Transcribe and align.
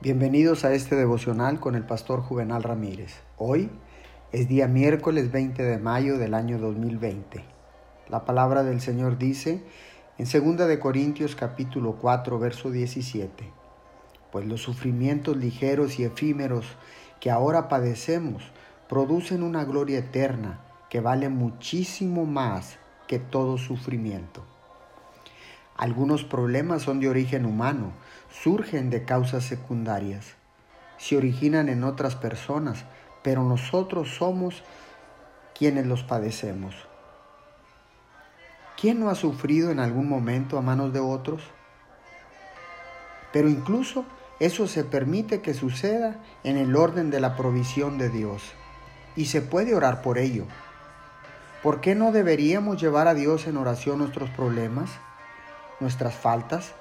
Bienvenidos 0.00 0.64
a 0.64 0.74
este 0.74 0.94
devocional 0.94 1.58
con 1.58 1.74
el 1.74 1.82
pastor 1.82 2.20
Juvenal 2.20 2.62
Ramírez. 2.62 3.16
Hoy 3.36 3.68
es 4.30 4.46
día 4.46 4.68
miércoles 4.68 5.32
20 5.32 5.60
de 5.60 5.78
mayo 5.78 6.18
del 6.18 6.34
año 6.34 6.60
2020. 6.60 7.44
La 8.08 8.24
palabra 8.24 8.62
del 8.62 8.80
Señor 8.80 9.18
dice 9.18 9.60
en 10.16 10.56
2 10.56 10.68
de 10.68 10.78
Corintios 10.78 11.34
capítulo 11.34 11.96
4 12.00 12.38
verso 12.38 12.70
17, 12.70 13.52
pues 14.30 14.46
los 14.46 14.62
sufrimientos 14.62 15.36
ligeros 15.36 15.98
y 15.98 16.04
efímeros 16.04 16.64
que 17.18 17.32
ahora 17.32 17.68
padecemos 17.68 18.44
producen 18.88 19.42
una 19.42 19.64
gloria 19.64 19.98
eterna 19.98 20.60
que 20.90 21.00
vale 21.00 21.28
muchísimo 21.28 22.24
más 22.24 22.78
que 23.08 23.18
todo 23.18 23.58
sufrimiento. 23.58 24.44
Algunos 25.76 26.22
problemas 26.22 26.82
son 26.82 27.00
de 27.00 27.08
origen 27.08 27.46
humano, 27.46 27.94
surgen 28.30 28.90
de 28.90 29.04
causas 29.04 29.44
secundarias, 29.44 30.34
se 30.96 31.16
originan 31.16 31.68
en 31.68 31.84
otras 31.84 32.16
personas, 32.16 32.84
pero 33.22 33.42
nosotros 33.42 34.14
somos 34.16 34.62
quienes 35.56 35.86
los 35.86 36.02
padecemos. 36.02 36.74
¿Quién 38.80 39.00
no 39.00 39.10
ha 39.10 39.14
sufrido 39.14 39.70
en 39.70 39.80
algún 39.80 40.08
momento 40.08 40.56
a 40.56 40.62
manos 40.62 40.92
de 40.92 41.00
otros? 41.00 41.42
Pero 43.32 43.48
incluso 43.48 44.04
eso 44.40 44.68
se 44.68 44.84
permite 44.84 45.40
que 45.40 45.54
suceda 45.54 46.16
en 46.44 46.56
el 46.56 46.76
orden 46.76 47.10
de 47.10 47.20
la 47.20 47.36
provisión 47.36 47.98
de 47.98 48.08
Dios 48.08 48.42
y 49.16 49.26
se 49.26 49.42
puede 49.42 49.74
orar 49.74 50.00
por 50.00 50.18
ello. 50.18 50.44
¿Por 51.62 51.80
qué 51.80 51.96
no 51.96 52.12
deberíamos 52.12 52.80
llevar 52.80 53.08
a 53.08 53.14
Dios 53.14 53.48
en 53.48 53.56
oración 53.56 53.98
nuestros 53.98 54.30
problemas? 54.30 54.90
nuestras 55.80 56.14
faltas 56.14 56.74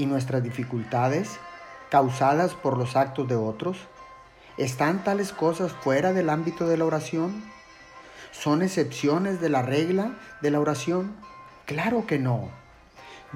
y 0.00 0.06
nuestras 0.06 0.42
dificultades 0.42 1.38
causadas 1.90 2.54
por 2.54 2.78
los 2.78 2.96
actos 2.96 3.28
de 3.28 3.36
otros? 3.36 3.76
¿Están 4.56 5.04
tales 5.04 5.32
cosas 5.32 5.72
fuera 5.72 6.14
del 6.14 6.30
ámbito 6.30 6.66
de 6.66 6.78
la 6.78 6.86
oración? 6.86 7.44
¿Son 8.30 8.62
excepciones 8.62 9.42
de 9.42 9.50
la 9.50 9.60
regla 9.60 10.12
de 10.40 10.50
la 10.50 10.60
oración? 10.60 11.14
Claro 11.66 12.06
que 12.06 12.18
no. 12.18 12.48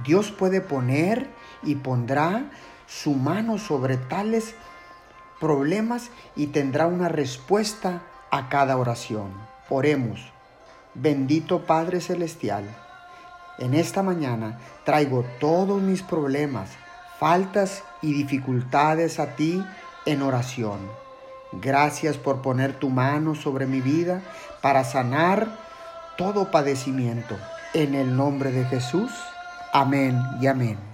Dios 0.04 0.30
puede 0.30 0.62
poner 0.62 1.28
y 1.62 1.74
pondrá 1.74 2.50
su 2.86 3.12
mano 3.12 3.58
sobre 3.58 3.98
tales 3.98 4.54
problemas 5.40 6.10
y 6.34 6.46
tendrá 6.46 6.86
una 6.86 7.10
respuesta 7.10 8.02
a 8.30 8.48
cada 8.48 8.78
oración. 8.78 9.32
Oremos. 9.68 10.32
Bendito 10.94 11.66
Padre 11.66 12.00
Celestial 12.00 12.64
en 13.58 13.74
esta 13.74 14.02
mañana 14.02 14.58
traigo 14.84 15.24
todos 15.40 15.80
mis 15.80 16.02
problemas, 16.02 16.70
faltas 17.18 17.82
y 18.02 18.12
dificultades 18.12 19.18
a 19.18 19.36
ti 19.36 19.64
en 20.06 20.22
oración. 20.22 20.78
Gracias 21.52 22.16
por 22.16 22.42
poner 22.42 22.74
tu 22.74 22.90
mano 22.90 23.34
sobre 23.34 23.66
mi 23.66 23.80
vida 23.80 24.22
para 24.60 24.84
sanar 24.84 25.48
todo 26.16 26.50
padecimiento. 26.50 27.36
En 27.74 27.94
el 27.94 28.16
nombre 28.16 28.50
de 28.50 28.64
Jesús. 28.64 29.10
Amén 29.72 30.20
y 30.40 30.46
amén. 30.46 30.93